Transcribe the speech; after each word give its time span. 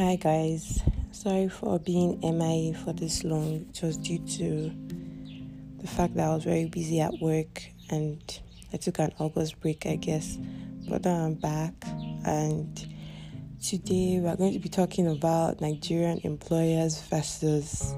Hi 0.00 0.16
guys, 0.16 0.82
sorry 1.12 1.50
for 1.50 1.78
being 1.78 2.20
MIA 2.20 2.72
for 2.72 2.94
this 2.94 3.22
long. 3.22 3.66
It 3.68 3.82
was 3.82 3.98
due 3.98 4.16
to 4.18 4.72
the 5.78 5.86
fact 5.86 6.14
that 6.14 6.26
I 6.26 6.34
was 6.34 6.42
very 6.42 6.64
busy 6.64 7.00
at 7.00 7.12
work 7.20 7.62
and 7.90 8.18
I 8.72 8.78
took 8.78 8.98
an 8.98 9.12
August 9.18 9.60
break, 9.60 9.84
I 9.84 9.96
guess. 9.96 10.38
But 10.88 11.04
now 11.04 11.26
I'm 11.26 11.34
back, 11.34 11.74
and 12.24 12.74
today 13.62 14.20
we're 14.22 14.36
going 14.36 14.54
to 14.54 14.58
be 14.58 14.70
talking 14.70 15.06
about 15.06 15.60
Nigerian 15.60 16.18
employers 16.24 17.02
versus 17.02 17.94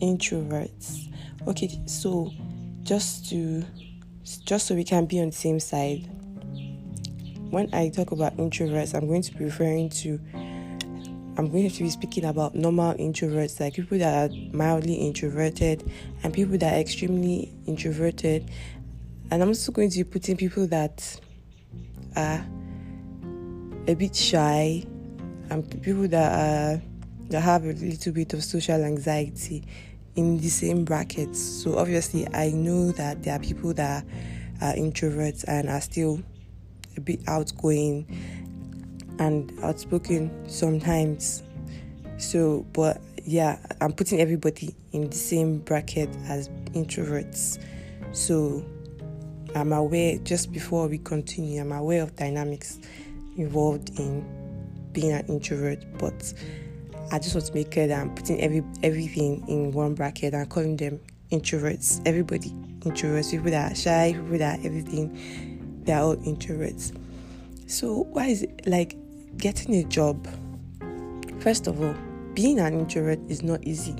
introverts. 0.00 1.12
Okay, 1.48 1.76
so 1.86 2.30
just 2.84 3.28
to 3.30 3.64
just 4.44 4.68
so 4.68 4.76
we 4.76 4.84
can 4.84 5.06
be 5.06 5.18
on 5.18 5.30
the 5.30 5.32
same 5.32 5.58
side. 5.58 6.08
When 7.50 7.68
I 7.74 7.88
talk 7.88 8.12
about 8.12 8.36
introverts, 8.36 8.94
I'm 8.94 9.08
going 9.08 9.22
to 9.22 9.34
be 9.34 9.44
referring 9.44 9.90
to 9.90 10.18
I'm 11.38 11.50
going 11.50 11.70
to 11.70 11.82
be 11.82 11.88
speaking 11.88 12.26
about 12.26 12.54
normal 12.54 12.92
introverts, 12.94 13.58
like 13.58 13.74
people 13.74 13.96
that 13.98 14.30
are 14.30 14.34
mildly 14.52 14.94
introverted 14.94 15.90
and 16.22 16.32
people 16.32 16.58
that 16.58 16.74
are 16.74 16.78
extremely 16.78 17.50
introverted. 17.66 18.50
And 19.30 19.42
I'm 19.42 19.48
also 19.48 19.72
going 19.72 19.88
to 19.90 19.98
be 19.98 20.04
putting 20.04 20.36
people 20.36 20.66
that 20.66 21.20
are 22.16 22.44
a 23.86 23.94
bit 23.94 24.14
shy 24.14 24.84
and 25.48 25.82
people 25.82 26.06
that 26.08 26.32
are 26.32 26.82
that 27.30 27.40
have 27.40 27.64
a 27.64 27.72
little 27.72 28.12
bit 28.12 28.34
of 28.34 28.44
social 28.44 28.84
anxiety 28.84 29.64
in 30.16 30.36
the 30.36 30.48
same 30.48 30.84
brackets. 30.84 31.40
So 31.40 31.78
obviously 31.78 32.28
I 32.34 32.50
know 32.50 32.92
that 32.92 33.22
there 33.22 33.34
are 33.34 33.38
people 33.38 33.72
that 33.74 34.04
are 34.60 34.74
introverts 34.74 35.44
and 35.48 35.70
are 35.70 35.80
still 35.80 36.22
a 36.96 37.00
bit 37.00 37.20
outgoing 37.26 38.06
and 39.18 39.52
outspoken 39.62 40.48
sometimes. 40.48 41.42
So, 42.18 42.66
but 42.72 43.00
yeah, 43.24 43.58
I'm 43.80 43.92
putting 43.92 44.20
everybody 44.20 44.74
in 44.92 45.10
the 45.10 45.16
same 45.16 45.58
bracket 45.58 46.08
as 46.26 46.48
introverts. 46.74 47.62
So, 48.12 48.64
I'm 49.54 49.72
aware, 49.72 50.18
just 50.18 50.52
before 50.52 50.88
we 50.88 50.98
continue, 50.98 51.60
I'm 51.60 51.72
aware 51.72 52.02
of 52.02 52.16
dynamics 52.16 52.78
involved 53.36 53.98
in 53.98 54.24
being 54.92 55.12
an 55.12 55.26
introvert, 55.26 55.84
but 55.98 56.32
I 57.10 57.18
just 57.18 57.34
want 57.34 57.46
to 57.46 57.54
make 57.54 57.70
clear 57.70 57.88
that 57.88 58.00
I'm 58.00 58.14
putting 58.14 58.40
every 58.40 58.62
everything 58.82 59.44
in 59.48 59.72
one 59.72 59.94
bracket 59.94 60.32
and 60.32 60.48
calling 60.48 60.76
them 60.76 61.00
introverts. 61.30 62.00
Everybody 62.06 62.50
introverts, 62.80 63.30
people 63.30 63.50
that 63.50 63.72
are 63.72 63.74
shy, 63.74 64.12
people 64.14 64.38
that 64.38 64.58
are 64.58 64.66
everything, 64.66 65.82
they're 65.84 65.98
all 65.98 66.16
introverts. 66.16 66.96
So 67.66 68.04
why 68.10 68.26
is 68.26 68.42
it 68.42 68.62
like 68.66 68.96
getting 69.36 69.74
a 69.76 69.84
job? 69.84 70.26
First 71.40 71.66
of 71.66 71.80
all, 71.82 71.94
being 72.34 72.58
an 72.58 72.78
introvert 72.78 73.18
is 73.28 73.42
not 73.42 73.62
easy. 73.64 73.96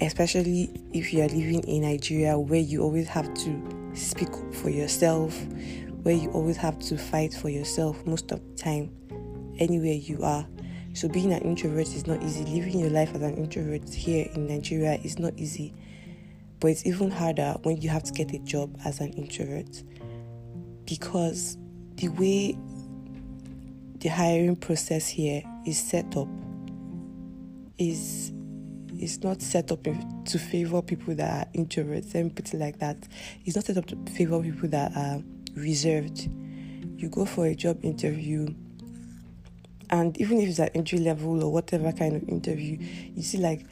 Especially 0.00 0.70
if 0.92 1.12
you 1.12 1.20
are 1.22 1.28
living 1.28 1.62
in 1.64 1.82
Nigeria 1.82 2.38
where 2.38 2.60
you 2.60 2.82
always 2.82 3.08
have 3.08 3.32
to 3.34 3.90
speak 3.94 4.30
up 4.30 4.54
for 4.54 4.70
yourself, 4.70 5.38
where 6.02 6.14
you 6.14 6.30
always 6.30 6.56
have 6.56 6.78
to 6.80 6.96
fight 6.96 7.34
for 7.34 7.48
yourself 7.48 8.04
most 8.06 8.32
of 8.32 8.40
the 8.40 8.54
time, 8.56 8.90
anywhere 9.58 9.92
you 9.92 10.22
are. 10.22 10.46
So 10.94 11.08
being 11.08 11.32
an 11.32 11.42
introvert 11.42 11.88
is 11.88 12.06
not 12.06 12.22
easy. 12.22 12.44
Living 12.44 12.80
your 12.80 12.90
life 12.90 13.14
as 13.14 13.22
an 13.22 13.36
introvert 13.36 13.88
here 13.88 14.28
in 14.34 14.46
Nigeria 14.46 14.98
is 15.02 15.18
not 15.18 15.34
easy. 15.36 15.72
But 16.60 16.68
it's 16.68 16.86
even 16.86 17.10
harder 17.10 17.56
when 17.62 17.80
you 17.80 17.88
have 17.88 18.02
to 18.04 18.12
get 18.12 18.32
a 18.32 18.38
job 18.38 18.76
as 18.84 19.00
an 19.00 19.12
introvert 19.14 19.82
because 20.86 21.56
the 21.96 22.08
way 22.08 22.56
the 24.02 24.08
hiring 24.08 24.56
process 24.56 25.06
here 25.06 25.44
is 25.64 25.78
set 25.78 26.16
up 26.16 26.26
is 27.78 28.32
is 28.98 29.22
not 29.22 29.40
set 29.40 29.70
up 29.70 29.84
to 29.84 30.38
favor 30.38 30.82
people 30.82 31.14
that 31.14 31.46
are 31.46 31.50
introverts. 31.52 32.14
Me 32.14 32.28
put 32.28 32.52
it 32.52 32.58
like 32.58 32.78
that. 32.80 32.96
It's 33.44 33.56
not 33.56 33.64
set 33.64 33.76
up 33.76 33.86
to 33.86 33.96
favor 34.12 34.40
people 34.40 34.68
that 34.70 34.92
are 34.96 35.22
reserved. 35.54 36.28
You 36.96 37.08
go 37.10 37.24
for 37.24 37.46
a 37.46 37.54
job 37.54 37.78
interview, 37.84 38.48
and 39.90 40.20
even 40.20 40.40
if 40.40 40.48
it's 40.48 40.58
an 40.58 40.70
entry 40.74 40.98
level 40.98 41.44
or 41.44 41.52
whatever 41.52 41.92
kind 41.92 42.16
of 42.16 42.28
interview, 42.28 42.78
you 43.14 43.22
see 43.22 43.38
like 43.38 43.64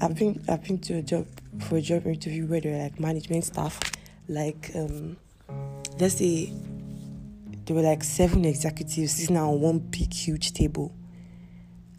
I've 0.00 0.16
been 0.16 0.42
I've 0.48 0.64
been 0.64 0.78
to 0.80 0.94
a 0.94 1.02
job 1.02 1.26
for 1.60 1.76
a 1.76 1.80
job 1.80 2.04
interview 2.04 2.46
where 2.46 2.60
they're 2.60 2.82
like 2.82 2.98
management 2.98 3.44
staff, 3.44 3.78
like 4.28 4.72
um, 4.74 5.16
let's 6.00 6.16
say 6.16 6.52
there 7.68 7.76
were 7.76 7.82
like 7.82 8.02
seven 8.02 8.46
executives 8.46 9.12
sitting 9.12 9.36
on 9.36 9.60
one 9.60 9.78
big 9.78 10.10
huge 10.10 10.54
table 10.54 10.90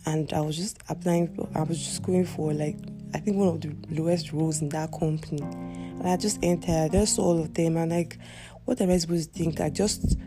and 0.08 0.34
I 0.34 0.42
was 0.42 0.58
just 0.58 0.80
applying 0.90 1.48
I 1.54 1.62
was 1.62 1.78
just 1.78 2.02
going 2.02 2.26
for 2.26 2.54
like 2.54 2.76
I 3.14 3.20
think 3.20 3.38
one 3.38 3.50
of 3.50 3.62
the 3.62 3.76
lowest 3.92 4.34
roles 4.34 4.62
in 4.62 4.70
that 4.70 4.92
company. 4.92 5.42
And 5.42 6.08
I 6.08 6.18
just 6.18 6.40
entered, 6.44 6.72
I 6.72 6.88
just 6.90 7.20
all 7.20 7.40
of 7.40 7.54
them 7.54 7.78
and 7.78 7.92
like 7.92 8.18
what 8.66 8.82
am 8.82 8.90
I 8.90 8.98
supposed 8.98 9.32
to 9.34 9.40
think? 9.40 9.62
I 9.62 9.70
just 9.70 10.18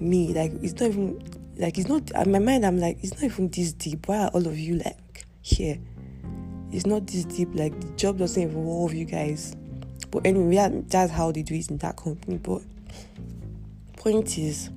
me, 0.00 0.32
like 0.32 0.52
it's 0.62 0.80
not 0.80 0.90
even 0.90 1.22
like 1.56 1.76
it's 1.76 1.88
not 1.88 2.10
in 2.12 2.30
my 2.30 2.38
mind 2.38 2.64
I'm 2.64 2.78
like 2.78 2.98
it's 3.02 3.14
not 3.14 3.24
even 3.24 3.48
this 3.48 3.72
deep. 3.72 4.06
Why 4.06 4.18
are 4.18 4.28
all 4.28 4.46
of 4.46 4.56
you 4.56 4.76
like 4.76 5.26
here? 5.40 5.78
It's 6.70 6.86
not 6.86 7.08
this 7.08 7.24
deep, 7.24 7.48
like 7.52 7.78
the 7.80 7.88
job 7.96 8.18
doesn't 8.18 8.40
involve 8.40 8.94
you 8.94 9.06
guys. 9.06 9.56
But 10.12 10.24
anyway, 10.24 10.84
that's 10.86 11.10
how 11.10 11.32
they 11.32 11.42
do 11.42 11.54
it 11.54 11.68
in 11.68 11.78
that 11.78 11.96
company. 11.96 12.38
But 12.38 12.62
point 14.02 14.36
is, 14.36 14.68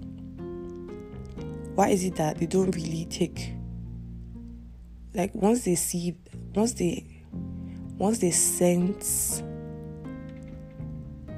why 1.74 1.90
is 1.90 2.03
it 2.03 2.16
that 2.16 2.38
they 2.38 2.46
don't 2.46 2.69
really 2.75 3.06
take 3.06 3.53
like 5.16 5.34
once 5.34 5.66
they 5.66 5.74
see 5.74 6.16
once 6.53 6.74
they 6.74 7.03
once 7.97 8.19
they 8.19 8.30
sense 8.30 9.41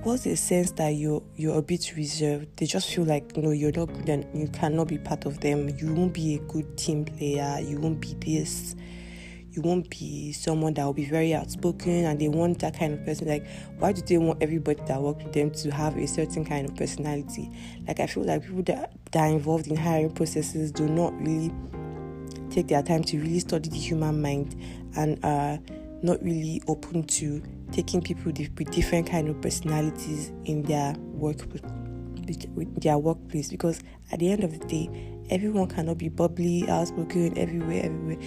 once 0.04 0.24
they 0.26 0.36
sense 0.36 0.72
that 0.72 0.90
you're 0.90 1.24
you're 1.38 1.58
a 1.58 1.62
bit 1.62 1.96
reserved, 1.96 2.48
they 2.58 2.66
just 2.66 2.94
feel 2.94 3.06
like 3.06 3.38
no, 3.38 3.52
you're 3.52 3.72
not 3.72 3.86
good 3.86 4.10
and 4.10 4.26
you 4.38 4.50
cannot 4.50 4.90
be 4.90 4.98
part 4.98 5.26
of 5.26 5.40
them. 5.40 5.70
You 5.78 5.94
won't 5.94 6.14
be 6.14 6.36
a 6.36 6.40
good 6.40 6.78
team 6.78 7.06
player. 7.06 7.60
You 7.62 7.80
won't 7.80 8.02
be 8.02 8.16
this 8.16 8.76
you 9.58 9.64
won't 9.64 9.90
be 9.90 10.32
someone 10.32 10.76
that 10.76 10.86
will 10.86 10.94
be 10.94 11.06
very 11.06 11.34
outspoken 11.34 12.06
and 12.06 12.22
they 12.22 12.28
want 12.28 12.60
that 12.60 12.78
kind 12.78 12.94
of 12.94 13.04
person. 13.04 13.28
Like, 13.28 13.46
why 13.80 13.92
do 13.92 14.02
they 14.02 14.20
want 14.20 14.42
everybody 14.42 14.82
that 14.86 15.02
works 15.02 15.24
with 15.24 15.34
them 15.34 15.50
to 15.50 15.72
have 15.72 15.98
a 15.98 16.06
certain 16.08 16.46
kind 16.46 16.70
of 16.70 16.76
personality? 16.76 17.50
Like, 17.88 18.00
I 18.00 18.06
feel 18.06 18.24
like 18.24 18.44
people 18.44 18.62
that, 18.64 18.94
that 19.12 19.20
are 19.20 19.28
involved 19.28 19.68
in 19.68 19.76
hiring 19.76 20.12
processes 20.12 20.72
do 20.72 20.88
not 20.88 21.20
really 21.20 21.52
take 22.52 22.68
their 22.68 22.84
time 22.84 23.04
to 23.06 23.20
really 23.20 23.40
study 23.40 23.70
the 23.70 23.78
human 23.78 24.22
mind 24.22 24.56
and 24.96 25.20
are 25.26 25.60
not 26.04 26.24
really 26.24 26.62
open 26.68 27.04
to 27.04 27.42
taking 27.72 28.02
people 28.02 28.26
with 28.26 28.72
different 28.72 29.10
kind 29.10 29.28
of 29.28 29.42
personalities 29.42 30.32
in 30.46 30.62
their 30.64 30.94
work 31.14 31.38
with 31.52 32.82
their 32.82 32.98
workplace 32.98 33.50
because 33.50 33.80
at 34.12 34.20
the 34.20 34.30
end 34.30 34.44
of 34.44 34.52
the 34.52 34.66
day 34.68 34.90
everyone 35.30 35.68
cannot 35.68 35.98
be 35.98 36.10
bubbly 36.10 36.68
outspoken 36.70 37.38
everywhere 37.38 37.86
everywhere 37.86 38.18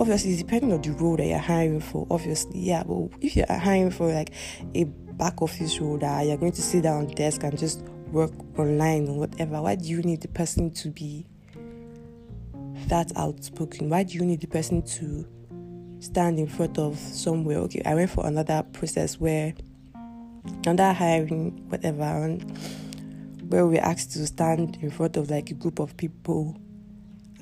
obviously 0.00 0.36
depending 0.36 0.72
on 0.72 0.82
the 0.82 0.90
role 0.92 1.16
that 1.16 1.26
you're 1.26 1.38
hiring 1.38 1.80
for 1.80 2.06
obviously. 2.10 2.58
Yeah 2.58 2.82
but 2.84 3.08
if 3.20 3.36
you're 3.36 3.46
hiring 3.48 3.90
for 3.90 4.12
like 4.12 4.32
a 4.74 4.84
back 4.84 5.42
office 5.42 5.78
role 5.80 5.98
that 5.98 6.26
you're 6.26 6.36
going 6.36 6.52
to 6.52 6.62
sit 6.62 6.82
down 6.82 7.06
desk 7.08 7.42
and 7.42 7.58
just 7.58 7.82
work 8.10 8.32
online 8.58 9.08
or 9.08 9.20
whatever 9.20 9.62
why 9.62 9.74
do 9.74 9.88
you 9.88 10.02
need 10.02 10.20
the 10.20 10.28
person 10.28 10.70
to 10.70 10.88
be 10.88 11.26
that 12.88 13.12
outspoken? 13.16 13.88
Why 13.88 14.02
do 14.02 14.14
you 14.18 14.24
need 14.24 14.40
the 14.40 14.48
person 14.48 14.82
to 14.82 15.26
stand 16.00 16.38
in 16.38 16.46
front 16.46 16.78
of 16.78 16.98
somewhere? 16.98 17.58
Okay 17.58 17.82
i 17.86 17.94
went 17.94 18.10
for 18.10 18.26
another 18.26 18.62
process 18.72 19.18
where 19.20 19.54
another 20.66 20.92
hiring 20.92 21.52
whatever 21.68 22.02
and 22.02 22.42
where 23.48 23.66
we 23.66 23.78
asked 23.78 24.12
to 24.12 24.26
stand 24.26 24.78
in 24.80 24.90
front 24.90 25.16
of 25.16 25.30
like 25.30 25.50
a 25.50 25.54
group 25.54 25.78
of 25.78 25.96
people 25.96 26.56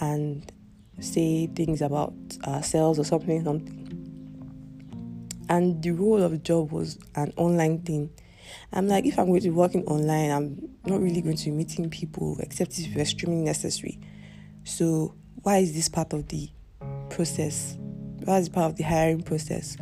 and 0.00 0.53
say 1.00 1.47
things 1.49 1.82
about 1.82 2.14
ourselves 2.47 2.99
or 2.99 3.05
something, 3.05 3.43
something. 3.44 3.76
And 5.49 5.82
the 5.82 5.91
role 5.91 6.23
of 6.23 6.31
the 6.31 6.38
job 6.38 6.70
was 6.70 6.99
an 7.17 7.32
online 7.37 7.81
thing. 7.81 8.11
I'm 8.73 8.87
like, 8.87 9.05
if 9.05 9.19
I'm 9.19 9.26
going 9.26 9.41
to 9.41 9.49
be 9.49 9.55
working 9.55 9.85
online, 9.87 10.31
I'm 10.31 10.69
not 10.85 11.00
really 11.00 11.20
going 11.20 11.37
to 11.37 11.44
be 11.47 11.50
meeting 11.50 11.91
people 11.91 12.37
except 12.41 12.79
if 12.79 12.87
it's 12.87 12.97
extremely 12.97 13.43
necessary. 13.43 13.99
So 14.64 15.14
why 15.43 15.58
is 15.58 15.75
this 15.75 15.88
part 15.88 16.12
of 16.12 16.29
the 16.29 16.49
process? 17.08 17.76
Why 18.25 18.38
is 18.38 18.49
part 18.49 18.70
of 18.70 18.76
the 18.76 18.85
hiring 18.85 19.23
process? 19.23 19.76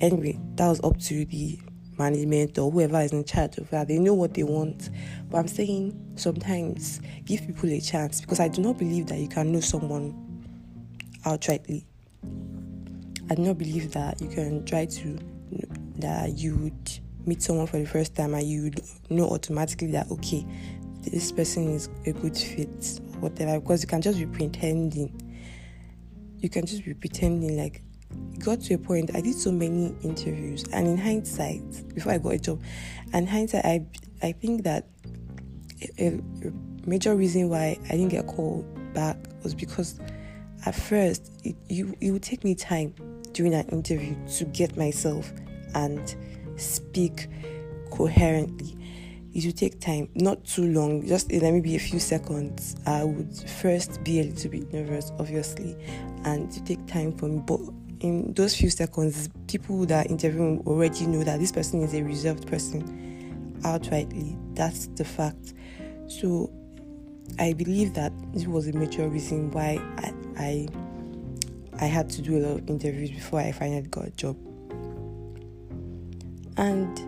Anyway, 0.00 0.38
that 0.56 0.68
was 0.68 0.80
up 0.82 0.98
to 1.02 1.24
the 1.24 1.58
management 1.98 2.58
or 2.58 2.70
whoever 2.70 3.00
is 3.00 3.12
in 3.12 3.24
charge 3.24 3.58
of 3.58 3.70
that. 3.70 3.88
They 3.88 3.98
know 3.98 4.14
what 4.14 4.34
they 4.34 4.42
want. 4.42 4.90
But 5.30 5.38
I'm 5.38 5.48
saying 5.48 6.14
sometimes 6.16 7.00
give 7.24 7.46
people 7.46 7.70
a 7.70 7.80
chance 7.80 8.20
because 8.20 8.40
I 8.40 8.48
do 8.48 8.60
not 8.60 8.78
believe 8.78 9.06
that 9.06 9.18
you 9.18 9.28
can 9.28 9.52
know 9.52 9.60
someone 9.60 10.25
outrightly. 11.26 11.84
I 13.28 13.34
do 13.34 13.42
not 13.42 13.58
believe 13.58 13.92
that 13.92 14.20
you 14.20 14.28
can 14.28 14.64
try 14.64 14.86
to 14.86 15.18
that 15.96 16.38
you 16.38 16.56
would 16.56 17.00
meet 17.26 17.42
someone 17.42 17.66
for 17.66 17.78
the 17.78 17.86
first 17.86 18.14
time 18.14 18.34
and 18.34 18.46
you 18.46 18.64
would 18.64 18.80
know 19.10 19.28
automatically 19.28 19.90
that 19.90 20.10
okay, 20.10 20.46
this 21.02 21.32
person 21.32 21.68
is 21.70 21.88
a 22.06 22.12
good 22.12 22.36
fit 22.36 23.00
whatever 23.18 23.58
because 23.58 23.82
you 23.82 23.88
can 23.88 24.00
just 24.00 24.18
be 24.18 24.26
pretending. 24.26 25.20
You 26.38 26.48
can 26.48 26.66
just 26.66 26.84
be 26.84 26.94
pretending 26.94 27.56
like 27.56 27.82
it 28.32 28.44
got 28.44 28.60
to 28.60 28.74
a 28.74 28.78
point 28.78 29.10
I 29.14 29.20
did 29.20 29.34
so 29.34 29.50
many 29.50 29.94
interviews 30.04 30.64
and 30.72 30.86
in 30.86 30.96
hindsight, 30.96 31.94
before 31.94 32.12
I 32.12 32.18
got 32.18 32.34
a 32.34 32.38
job, 32.38 32.62
and 33.12 33.28
hindsight 33.28 33.64
I 33.64 33.84
I 34.22 34.32
think 34.32 34.62
that 34.62 34.86
a, 35.98 36.20
a 36.44 36.52
major 36.86 37.16
reason 37.16 37.48
why 37.48 37.78
I 37.88 37.92
didn't 37.92 38.10
get 38.10 38.26
called 38.26 38.64
back 38.94 39.16
was 39.42 39.54
because 39.54 39.98
at 40.66 40.74
first 40.74 41.32
it, 41.44 41.56
you 41.68 41.96
it 42.00 42.10
would 42.10 42.22
take 42.22 42.44
me 42.44 42.54
time 42.54 42.94
during 43.32 43.54
an 43.54 43.66
interview 43.68 44.14
to 44.26 44.44
get 44.46 44.76
myself 44.76 45.32
and 45.74 46.16
speak 46.56 47.28
coherently. 47.90 48.76
It 49.32 49.44
would 49.44 49.56
take 49.58 49.80
time, 49.80 50.08
not 50.14 50.44
too 50.44 50.72
long, 50.72 51.06
just 51.06 51.30
eh, 51.30 51.38
let 51.42 51.52
me 51.52 51.60
be 51.60 51.76
a 51.76 51.78
few 51.78 51.98
seconds. 51.98 52.76
I 52.86 53.04
would 53.04 53.36
first 53.50 54.02
be 54.02 54.20
a 54.20 54.24
little 54.24 54.50
bit 54.50 54.72
nervous, 54.72 55.12
obviously, 55.18 55.76
and 56.24 56.50
take 56.66 56.86
time 56.86 57.12
for 57.12 57.26
me. 57.26 57.42
But 57.46 57.60
in 58.00 58.32
those 58.32 58.56
few 58.56 58.70
seconds, 58.70 59.28
people 59.46 59.84
that 59.86 60.06
are 60.06 60.08
interviewing 60.08 60.62
already 60.66 61.06
know 61.06 61.22
that 61.22 61.38
this 61.38 61.52
person 61.52 61.82
is 61.82 61.92
a 61.92 62.02
reserved 62.02 62.46
person 62.46 63.60
outrightly. 63.60 64.38
That's 64.54 64.86
the 64.88 65.04
fact. 65.04 65.52
So 66.08 66.50
I 67.38 67.52
believe 67.52 67.92
that 67.94 68.12
this 68.32 68.46
was 68.46 68.68
a 68.68 68.72
major 68.72 69.06
reason 69.06 69.50
why 69.50 69.78
I, 69.98 70.14
I 70.38 70.68
I 71.78 71.86
had 71.86 72.08
to 72.10 72.22
do 72.22 72.38
a 72.38 72.40
lot 72.40 72.58
of 72.60 72.70
interviews 72.70 73.10
before 73.10 73.40
I 73.40 73.52
finally 73.52 73.82
got 73.82 74.06
a 74.06 74.10
job. 74.10 74.36
And 76.56 76.98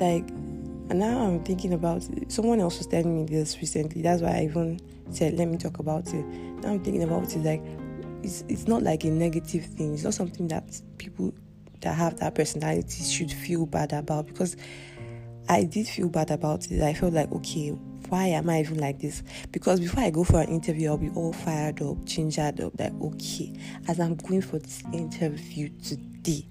like 0.00 0.28
now 0.94 1.26
I'm 1.26 1.42
thinking 1.44 1.72
about 1.74 2.08
it. 2.10 2.30
Someone 2.30 2.60
else 2.60 2.78
was 2.78 2.86
telling 2.86 3.14
me 3.14 3.24
this 3.26 3.58
recently. 3.58 4.02
That's 4.02 4.22
why 4.22 4.38
I 4.38 4.44
even 4.44 4.80
said, 5.10 5.34
let 5.34 5.48
me 5.48 5.56
talk 5.56 5.78
about 5.78 6.06
it. 6.14 6.24
Now 6.24 6.72
I'm 6.72 6.82
thinking 6.82 7.02
about 7.02 7.34
it 7.34 7.38
like 7.38 7.62
it's, 8.22 8.44
it's 8.48 8.66
not 8.66 8.82
like 8.82 9.04
a 9.04 9.10
negative 9.10 9.64
thing. 9.64 9.94
It's 9.94 10.04
not 10.04 10.14
something 10.14 10.48
that 10.48 10.80
people 10.98 11.34
that 11.80 11.94
have 11.94 12.18
that 12.18 12.34
personality 12.34 13.04
should 13.04 13.30
feel 13.30 13.66
bad 13.66 13.92
about 13.92 14.26
because 14.26 14.56
I 15.48 15.64
did 15.64 15.86
feel 15.88 16.08
bad 16.08 16.30
about 16.30 16.70
it. 16.70 16.82
I 16.82 16.94
felt 16.94 17.14
like, 17.14 17.30
okay, 17.32 17.78
why 18.08 18.26
am 18.28 18.48
I 18.50 18.60
even 18.60 18.78
like 18.78 19.00
this? 19.00 19.22
Because 19.52 19.80
before 19.80 20.02
I 20.02 20.10
go 20.10 20.24
for 20.24 20.40
an 20.40 20.48
interview, 20.48 20.88
I'll 20.88 20.98
be 20.98 21.10
all 21.10 21.32
fired 21.32 21.82
up, 21.82 22.04
gingered 22.04 22.60
up, 22.60 22.78
like, 22.78 22.92
okay, 23.00 23.52
as 23.86 24.00
I'm 24.00 24.14
going 24.16 24.42
for 24.42 24.58
this 24.58 24.82
interview 24.92 25.68
today, 25.82 26.46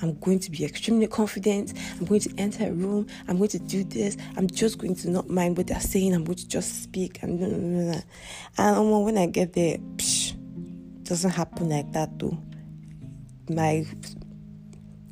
I'm 0.00 0.18
going 0.20 0.38
to 0.40 0.50
be 0.50 0.64
extremely 0.64 1.08
confident. 1.08 1.72
I'm 1.98 2.04
going 2.04 2.20
to 2.20 2.32
enter 2.38 2.68
a 2.68 2.72
room. 2.72 3.08
I'm 3.26 3.36
going 3.36 3.50
to 3.50 3.58
do 3.58 3.82
this. 3.82 4.16
I'm 4.36 4.46
just 4.46 4.78
going 4.78 4.94
to 4.96 5.10
not 5.10 5.28
mind 5.28 5.56
what 5.56 5.66
they're 5.66 5.80
saying. 5.80 6.14
I'm 6.14 6.24
going 6.24 6.38
to 6.38 6.48
just 6.48 6.84
speak. 6.84 7.22
And, 7.22 7.38
blah, 7.38 7.48
blah, 7.48 7.92
blah. 7.92 8.02
and 8.58 8.76
um, 8.76 9.04
when 9.04 9.18
I 9.18 9.26
get 9.26 9.54
there, 9.54 9.78
psh, 9.96 10.36
doesn't 11.02 11.30
happen 11.30 11.70
like 11.70 11.90
that 11.92 12.18
though. 12.18 12.38
My 13.48 13.86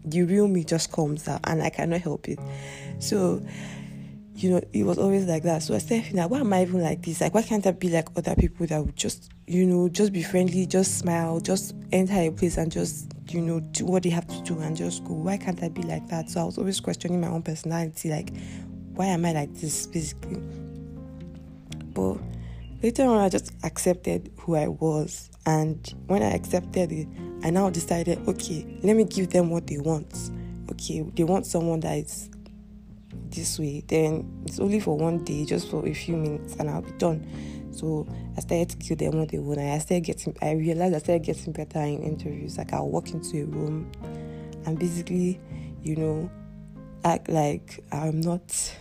the 0.05 0.23
real 0.23 0.46
me 0.46 0.62
just 0.62 0.93
comes 0.93 1.26
out, 1.26 1.40
and 1.44 1.62
I 1.62 1.70
cannot 1.70 2.02
help 2.02 2.28
it. 2.28 2.38
So 2.99 3.44
you 4.37 4.50
know, 4.50 4.61
it 4.73 4.85
was 4.85 4.99
always 4.99 5.25
like 5.25 5.43
that. 5.44 5.62
So 5.62 5.75
I 5.75 5.79
started 5.79 6.05
feeling 6.05 6.23
like, 6.23 6.31
why 6.31 6.41
am 6.41 6.53
I 6.53 6.62
even 6.62 6.83
like 6.83 7.03
this? 7.03 7.23
Like, 7.23 7.33
why 7.33 7.43
can't 7.43 7.67
I 7.67 7.73
be 7.73 7.88
like 7.88 8.09
other 8.17 8.35
people 8.35 8.67
that 8.67 8.85
would 8.85 8.94
just, 8.94 9.31
you 9.47 9.65
know, 9.65 9.88
just 9.88 10.12
be 10.12 10.23
friendly, 10.23 10.67
just 10.67 10.99
smile, 10.99 11.41
just 11.41 11.75
enter 11.91 12.15
a 12.15 12.31
place 12.31 12.59
and 12.59 12.71
just, 12.71 13.12
you 13.29 13.41
know, 13.41 13.61
do 13.61 13.87
what 13.87 14.03
they 14.03 14.11
have 14.11 14.27
to 14.27 14.41
do 14.43 14.61
and 14.61 14.77
just 14.77 15.05
go? 15.05 15.15
Why 15.15 15.38
can't 15.38 15.62
I 15.62 15.71
be 15.71 15.83
like 15.83 16.06
that? 16.09 16.29
So 16.29 16.43
I 16.43 16.44
was 16.44 16.59
always 16.59 16.81
questioning 16.81 17.21
my 17.21 17.29
own 17.29 17.43
personality, 17.43 18.11
like, 18.11 18.31
why 18.94 19.06
am 19.06 19.25
I 19.25 19.33
like 19.33 19.55
this, 19.55 19.87
basically? 19.87 20.41
But 21.94 22.19
later 22.83 23.05
on, 23.05 23.19
I 23.19 23.31
just 23.31 23.53
accepted 23.65 24.31
who 24.38 24.55
I 24.55 24.69
was. 24.69 25.31
And 25.47 25.94
when 26.09 26.23
I 26.23 26.33
accepted 26.33 26.93
it, 26.93 27.09
I 27.43 27.50
now 27.50 27.71
decided, 27.71 28.19
okay, 28.29 28.67
let 28.83 28.97
me 28.97 29.05
give 29.05 29.31
them 29.31 29.49
what 29.49 29.67
they 29.67 29.79
want. 29.79 30.31
Okay, 30.73 31.00
they 31.15 31.25
want 31.25 31.47
someone 31.47 31.81
that 31.81 31.97
is 31.97 32.29
this 33.31 33.59
way, 33.59 33.83
then 33.87 34.43
it's 34.47 34.59
only 34.61 34.81
for 34.81 34.97
one 34.97 35.25
day, 35.25 35.45
just 35.45 35.71
for 35.71 35.87
a 35.87 35.95
few 35.95 36.17
minutes, 36.17 36.57
and 36.57 36.71
I'll 36.71 36.83
be 36.83 36.93
done. 36.93 37.27
So 37.77 38.07
I 38.37 38.41
started 38.41 38.71
to 38.71 38.77
give 38.79 38.99
them 38.99 39.19
what 39.19 39.29
they 39.29 39.39
want. 39.39 39.61
I 39.61 39.79
started 39.79 40.05
getting, 40.05 40.37
I 40.41 40.53
realized 40.53 40.95
I 40.95 40.99
started 40.99 41.25
getting 41.25 41.53
better 41.53 41.81
in 41.81 42.03
interviews. 42.03 42.57
Like 42.57 42.73
I'll 42.73 42.89
walk 42.89 43.11
into 43.11 43.43
a 43.43 43.45
room 43.45 43.93
and 44.65 44.79
basically, 44.79 45.39
you 45.83 45.97
know, 45.97 46.31
act 47.05 47.29
like 47.29 47.85
I'm 47.93 48.21
not, 48.23 48.77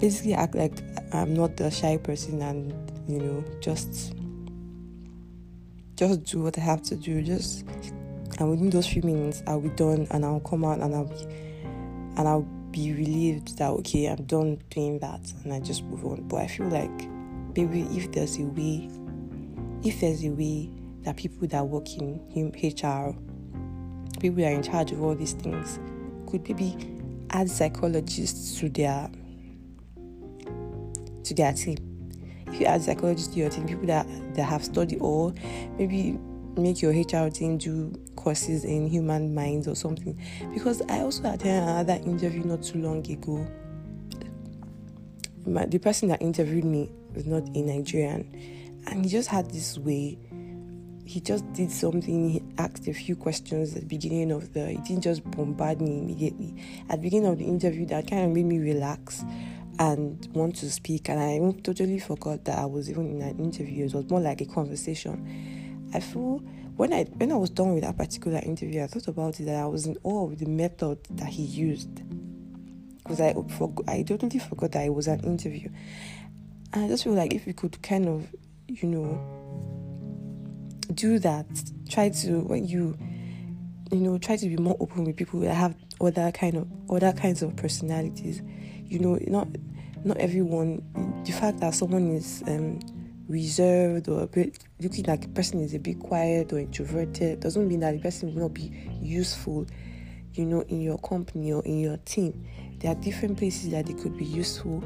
basically 0.00 0.32
act 0.32 0.54
like 0.54 0.72
I'm 1.12 1.34
not 1.34 1.58
the 1.58 1.70
shy 1.70 1.98
person 1.98 2.40
and, 2.40 2.72
you 3.06 3.18
know, 3.18 3.44
just, 3.60 4.14
just 5.96 6.22
do 6.24 6.42
what 6.42 6.56
I 6.56 6.62
have 6.62 6.80
to 6.84 6.96
do. 6.96 7.20
Just, 7.22 7.66
and 8.38 8.48
within 8.48 8.70
those 8.70 8.86
few 8.86 9.02
minutes, 9.02 9.42
I'll 9.46 9.60
be 9.60 9.68
done 9.70 10.06
and 10.10 10.24
I'll 10.24 10.40
come 10.40 10.64
out 10.64 10.80
and 10.80 10.94
I'll 10.94 11.04
be, 11.04 11.22
and 12.16 12.26
I'll 12.26 12.48
be 12.72 12.92
relieved 12.92 13.58
that 13.58 13.70
okay, 13.70 14.06
I'm 14.06 14.24
done 14.24 14.60
doing 14.70 14.98
that 15.00 15.20
and 15.44 15.52
I 15.52 15.60
just 15.60 15.84
move 15.84 16.04
on. 16.04 16.22
But 16.28 16.40
I 16.40 16.46
feel 16.46 16.68
like 16.68 17.08
maybe 17.56 17.82
if 17.96 18.10
there's 18.12 18.38
a 18.38 18.42
way, 18.42 18.88
if 19.84 20.00
there's 20.00 20.24
a 20.24 20.30
way 20.30 20.70
that 21.02 21.16
people 21.16 21.46
that 21.48 21.66
work 21.66 21.88
in 21.96 22.20
HR, 22.54 23.14
people 24.20 24.36
that 24.36 24.52
are 24.52 24.56
in 24.56 24.62
charge 24.62 24.92
of 24.92 25.02
all 25.02 25.14
these 25.14 25.32
things, 25.32 25.78
could 26.26 26.48
maybe 26.48 26.76
add 27.30 27.50
psychologists 27.50 28.58
to 28.60 28.68
their 28.68 29.10
to 31.24 31.34
their 31.34 31.52
team. 31.52 31.76
If 32.46 32.60
you 32.60 32.66
add 32.66 32.82
psychologists 32.82 33.32
to 33.34 33.40
your 33.40 33.50
team, 33.50 33.66
people 33.66 33.86
that 33.86 34.06
that 34.34 34.44
have 34.44 34.64
studied 34.64 34.98
or 35.00 35.34
maybe 35.78 36.18
make 36.56 36.82
your 36.82 36.92
HR 36.92 37.30
team 37.30 37.58
do 37.58 37.92
courses 38.16 38.64
in 38.64 38.88
human 38.88 39.34
minds 39.34 39.66
or 39.66 39.74
something. 39.74 40.18
Because 40.52 40.82
I 40.88 41.00
also 41.00 41.22
attended 41.32 41.62
another 41.62 42.00
interview 42.04 42.44
not 42.44 42.62
too 42.62 42.80
long 42.80 43.08
ago. 43.10 43.46
My, 45.46 45.66
the 45.66 45.78
person 45.78 46.08
that 46.08 46.22
interviewed 46.22 46.64
me 46.64 46.90
was 47.14 47.26
not 47.26 47.42
a 47.56 47.62
Nigerian, 47.62 48.30
and 48.86 49.04
he 49.04 49.10
just 49.10 49.28
had 49.28 49.50
this 49.50 49.78
way. 49.78 50.18
He 51.04 51.20
just 51.20 51.50
did 51.52 51.70
something. 51.70 52.30
He 52.30 52.42
asked 52.58 52.86
a 52.86 52.92
few 52.94 53.16
questions 53.16 53.74
at 53.74 53.82
the 53.82 53.86
beginning 53.86 54.30
of 54.30 54.52
the. 54.52 54.68
He 54.68 54.76
didn't 54.78 55.02
just 55.02 55.28
bombard 55.32 55.80
me 55.80 55.98
immediately. 55.98 56.54
At 56.88 56.96
the 56.96 57.02
beginning 57.02 57.28
of 57.28 57.38
the 57.38 57.44
interview, 57.44 57.86
that 57.86 58.08
kind 58.08 58.24
of 58.24 58.30
made 58.30 58.46
me 58.46 58.58
relax 58.60 59.24
and 59.78 60.28
want 60.32 60.54
to 60.56 60.70
speak. 60.70 61.08
And 61.08 61.18
I 61.20 61.60
totally 61.62 61.98
forgot 61.98 62.44
that 62.44 62.58
I 62.58 62.66
was 62.66 62.88
even 62.88 63.10
in 63.10 63.22
an 63.22 63.38
interview. 63.40 63.86
It 63.86 63.94
was 63.94 64.08
more 64.08 64.20
like 64.20 64.40
a 64.40 64.46
conversation 64.46 65.60
I 65.94 66.00
feel 66.00 66.38
when 66.76 66.92
I 66.92 67.04
when 67.04 67.30
I 67.32 67.36
was 67.36 67.50
done 67.50 67.74
with 67.74 67.84
that 67.84 67.96
particular 67.98 68.38
interview, 68.38 68.82
I 68.82 68.86
thought 68.86 69.08
about 69.08 69.38
it 69.40 69.44
that 69.44 69.56
I 69.56 69.66
was 69.66 69.86
in 69.86 69.96
awe 70.02 70.26
of 70.30 70.38
the 70.38 70.46
method 70.46 70.98
that 71.10 71.28
he 71.28 71.42
used. 71.42 72.02
Because 72.98 73.20
I 73.20 73.34
I 73.88 74.02
totally 74.02 74.38
forgot 74.38 74.72
that 74.72 74.86
it 74.86 74.94
was 74.94 75.08
an 75.08 75.20
interview, 75.20 75.68
and 76.72 76.84
I 76.84 76.88
just 76.88 77.04
feel 77.04 77.14
like 77.14 77.34
if 77.34 77.46
we 77.46 77.52
could 77.52 77.82
kind 77.82 78.08
of 78.08 78.34
you 78.68 78.88
know 78.88 79.20
do 80.94 81.18
that, 81.18 81.46
try 81.88 82.08
to 82.08 82.40
when 82.40 82.66
you 82.66 82.96
you 83.90 83.98
know 83.98 84.18
try 84.18 84.36
to 84.36 84.48
be 84.48 84.56
more 84.56 84.76
open 84.80 85.04
with 85.04 85.16
people 85.16 85.40
that 85.40 85.54
have 85.54 85.74
other 86.00 86.30
kind 86.32 86.56
of 86.56 86.68
other 86.90 87.12
kinds 87.12 87.42
of 87.42 87.54
personalities, 87.56 88.40
you 88.86 88.98
know 88.98 89.18
not 89.26 89.48
not 90.04 90.16
everyone 90.16 90.82
the 91.24 91.32
fact 91.32 91.60
that 91.60 91.74
someone 91.74 92.10
is 92.14 92.42
um 92.46 92.80
reserved 93.28 94.08
or 94.08 94.22
a 94.22 94.26
bit 94.26 94.58
looking 94.80 95.04
like 95.04 95.24
a 95.24 95.28
person 95.28 95.60
is 95.60 95.74
a 95.74 95.78
bit 95.78 95.98
quiet 95.98 96.52
or 96.52 96.58
introverted 96.58 97.40
doesn't 97.40 97.68
mean 97.68 97.80
that 97.80 97.92
the 97.92 98.00
person 98.00 98.34
will 98.34 98.42
not 98.42 98.54
be 98.54 98.72
useful, 99.00 99.66
you 100.34 100.44
know, 100.44 100.62
in 100.62 100.80
your 100.80 100.98
company 100.98 101.52
or 101.52 101.62
in 101.64 101.80
your 101.80 101.96
team. 101.98 102.46
There 102.78 102.90
are 102.90 102.96
different 102.96 103.38
places 103.38 103.70
that 103.70 103.86
they 103.86 103.94
could 103.94 104.16
be 104.16 104.24
useful, 104.24 104.82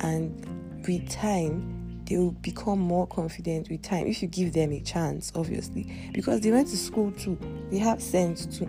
and 0.00 0.84
with 0.86 1.08
time, 1.10 2.04
they 2.04 2.16
will 2.16 2.32
become 2.32 2.78
more 2.78 3.06
confident 3.06 3.68
with 3.68 3.82
time 3.82 4.06
if 4.06 4.22
you 4.22 4.28
give 4.28 4.52
them 4.52 4.72
a 4.72 4.80
chance, 4.80 5.30
obviously, 5.34 6.10
because 6.12 6.40
they 6.40 6.50
went 6.50 6.68
to 6.68 6.76
school 6.76 7.10
too, 7.12 7.38
they 7.70 7.78
have 7.78 8.02
sense 8.02 8.46
too, 8.46 8.68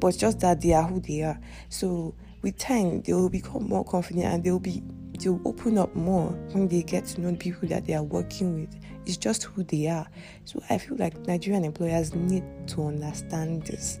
but 0.00 0.16
just 0.16 0.40
that 0.40 0.60
they 0.60 0.72
are 0.72 0.82
who 0.82 1.00
they 1.00 1.22
are. 1.22 1.38
So, 1.68 2.14
with 2.42 2.58
time, 2.58 3.02
they 3.02 3.12
will 3.12 3.28
become 3.28 3.68
more 3.68 3.84
confident 3.84 4.26
and 4.26 4.42
they 4.42 4.50
will 4.50 4.60
be 4.60 4.82
they'll 5.20 5.40
open 5.44 5.78
up 5.78 5.94
more 5.94 6.30
when 6.52 6.68
they 6.68 6.82
get 6.82 7.04
to 7.06 7.20
know 7.20 7.30
the 7.30 7.36
people 7.36 7.68
that 7.68 7.86
they 7.86 7.94
are 7.94 8.02
working 8.02 8.60
with. 8.60 8.76
It's 9.06 9.16
just 9.16 9.44
who 9.44 9.62
they 9.64 9.86
are. 9.88 10.06
So 10.44 10.62
I 10.70 10.78
feel 10.78 10.96
like 10.96 11.18
Nigerian 11.26 11.64
employers 11.64 12.14
need 12.14 12.44
to 12.68 12.86
understand 12.86 13.66
this 13.66 13.98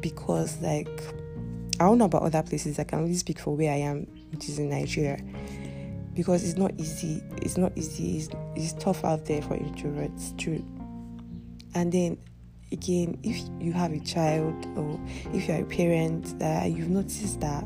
because, 0.00 0.60
like, 0.60 0.88
I 1.80 1.84
don't 1.84 1.98
know 1.98 2.06
about 2.06 2.22
other 2.22 2.42
places. 2.42 2.78
I 2.78 2.84
can 2.84 3.00
only 3.00 3.14
speak 3.14 3.38
for 3.40 3.54
where 3.54 3.72
I 3.72 3.76
am, 3.76 4.06
which 4.30 4.48
is 4.48 4.58
in 4.58 4.70
Nigeria, 4.70 5.18
because 6.14 6.48
it's 6.48 6.58
not 6.58 6.72
easy. 6.78 7.22
It's 7.42 7.56
not 7.56 7.72
easy. 7.76 8.18
It's, 8.18 8.28
it's 8.56 8.72
tough 8.82 9.04
out 9.04 9.24
there 9.26 9.42
for 9.42 9.56
introverts, 9.56 10.36
true. 10.38 10.64
And 11.74 11.92
then 11.92 12.18
again, 12.72 13.18
if 13.22 13.36
you 13.60 13.72
have 13.72 13.92
a 13.92 14.00
child 14.00 14.66
or 14.76 15.00
if 15.32 15.48
you're 15.48 15.58
a 15.58 15.64
parent, 15.64 16.38
that 16.38 16.70
you've 16.70 16.90
noticed 16.90 17.40
that 17.40 17.64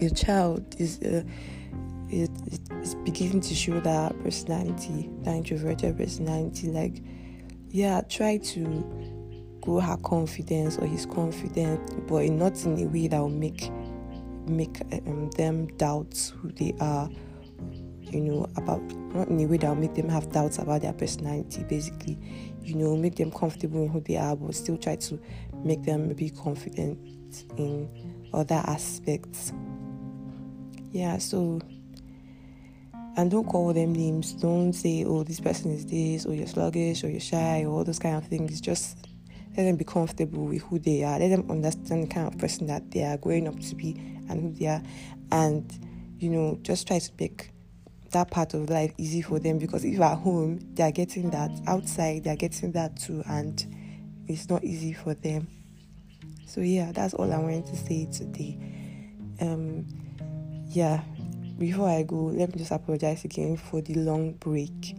your 0.00 0.10
child 0.10 0.74
is 0.78 1.00
uh, 1.02 1.22
it, 2.08 2.30
it's 2.72 2.94
beginning 2.96 3.40
to 3.40 3.54
show 3.54 3.78
that 3.80 4.18
personality, 4.22 5.10
that 5.22 5.34
introverted 5.34 5.96
personality. 5.96 6.68
Like, 6.68 7.02
yeah, 7.68 8.00
try 8.08 8.38
to 8.38 9.58
grow 9.60 9.80
her 9.80 9.96
confidence 9.98 10.78
or 10.78 10.86
his 10.86 11.06
confidence, 11.06 11.92
but 12.08 12.24
not 12.30 12.62
in 12.64 12.78
a 12.78 12.86
way 12.86 13.08
that 13.08 13.20
will 13.20 13.28
make 13.28 13.70
make 14.46 14.80
um, 15.06 15.30
them 15.30 15.66
doubt 15.76 16.32
who 16.40 16.50
they 16.52 16.74
are. 16.80 17.08
You 18.00 18.20
know, 18.20 18.48
about 18.56 18.82
not 19.14 19.28
in 19.28 19.38
a 19.38 19.46
way 19.46 19.58
that 19.58 19.68
will 19.68 19.76
make 19.76 19.94
them 19.94 20.08
have 20.08 20.32
doubts 20.32 20.58
about 20.58 20.82
their 20.82 20.92
personality. 20.92 21.62
Basically, 21.68 22.18
you 22.60 22.74
know, 22.74 22.96
make 22.96 23.14
them 23.14 23.30
comfortable 23.30 23.84
in 23.84 23.88
who 23.88 24.00
they 24.00 24.16
are, 24.16 24.34
but 24.34 24.54
still 24.54 24.76
try 24.76 24.96
to 24.96 25.20
make 25.62 25.84
them 25.84 26.12
be 26.14 26.30
confident 26.30 26.98
in 27.56 27.88
other 28.32 28.62
aspects. 28.66 29.52
Yeah, 30.92 31.18
so 31.18 31.60
and 33.16 33.30
don't 33.30 33.46
call 33.46 33.72
them 33.72 33.92
names. 33.92 34.32
Don't 34.32 34.72
say, 34.72 35.04
oh, 35.04 35.24
this 35.24 35.40
person 35.40 35.72
is 35.72 35.84
this, 35.86 36.26
or 36.26 36.34
you're 36.34 36.46
sluggish, 36.46 37.04
or 37.04 37.10
you're 37.10 37.20
shy, 37.20 37.64
or 37.64 37.70
all 37.70 37.84
those 37.84 37.98
kind 37.98 38.16
of 38.16 38.26
things. 38.26 38.60
Just 38.60 38.96
let 39.56 39.64
them 39.64 39.76
be 39.76 39.84
comfortable 39.84 40.46
with 40.46 40.62
who 40.62 40.78
they 40.78 41.02
are. 41.02 41.18
Let 41.18 41.28
them 41.28 41.50
understand 41.50 42.04
the 42.04 42.06
kind 42.14 42.26
of 42.26 42.38
person 42.38 42.66
that 42.68 42.90
they 42.90 43.02
are 43.02 43.16
growing 43.16 43.48
up 43.48 43.58
to 43.58 43.74
be 43.74 43.92
and 44.28 44.40
who 44.40 44.52
they 44.52 44.66
are. 44.66 44.82
And, 45.32 45.70
you 46.18 46.30
know, 46.30 46.58
just 46.62 46.86
try 46.86 46.98
to 46.98 47.10
make 47.18 47.50
that 48.12 48.30
part 48.30 48.54
of 48.54 48.68
life 48.68 48.92
easy 48.98 49.22
for 49.22 49.38
them 49.38 49.58
because 49.58 49.84
if 49.84 50.00
at 50.00 50.18
home 50.18 50.58
they 50.74 50.82
are 50.82 50.90
getting 50.90 51.30
that 51.30 51.50
outside 51.68 52.24
they 52.24 52.30
are 52.30 52.36
getting 52.36 52.72
that 52.72 52.96
too 52.96 53.22
and 53.28 53.64
it's 54.26 54.48
not 54.48 54.64
easy 54.64 54.92
for 54.92 55.14
them 55.14 55.46
so 56.44 56.60
yeah 56.60 56.90
that's 56.90 57.14
all 57.14 57.32
i 57.32 57.38
wanted 57.38 57.64
to 57.64 57.76
say 57.76 58.06
today 58.06 58.58
um 59.40 59.86
yeah 60.70 61.02
before 61.60 61.90
I 61.90 62.02
go, 62.02 62.16
let 62.16 62.52
me 62.52 62.58
just 62.58 62.72
apologize 62.72 63.24
again 63.26 63.58
for 63.58 63.82
the 63.82 63.94
long 63.94 64.32
break. 64.32 64.96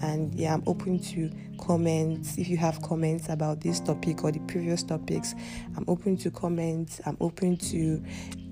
And 0.00 0.32
yeah, 0.32 0.54
I'm 0.54 0.62
open 0.66 1.00
to 1.00 1.30
comments. 1.58 2.38
If 2.38 2.48
you 2.48 2.56
have 2.56 2.80
comments 2.82 3.28
about 3.28 3.60
this 3.60 3.80
topic 3.80 4.22
or 4.22 4.30
the 4.30 4.38
previous 4.40 4.84
topics, 4.84 5.34
I'm 5.76 5.84
open 5.88 6.16
to 6.18 6.30
comments. 6.30 7.00
I'm 7.04 7.16
open 7.20 7.56
to 7.56 8.02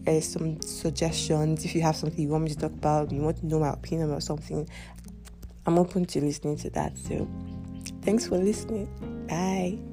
uh, 0.09 0.21
some 0.21 0.61
suggestions. 0.61 1.65
If 1.65 1.77
you 1.77 1.83
have 1.83 1.95
something 1.95 2.21
you 2.21 2.31
want 2.31 2.45
me 2.45 2.51
to 2.51 2.59
talk 2.59 2.73
about, 2.73 3.13
you 3.13 3.21
want 3.21 3.37
to 3.39 3.47
know 3.47 3.61
my 3.61 3.71
opinion 3.71 4.11
about 4.11 4.25
something, 4.25 4.69
I'm 5.65 5.79
open 5.79 6.05
to 6.07 6.21
listening 6.21 6.57
to 6.59 6.71
that. 6.71 6.99
So, 6.99 7.29
thanks 8.03 8.27
for 8.27 8.39
listening. 8.39 8.89
Bye. 9.29 9.92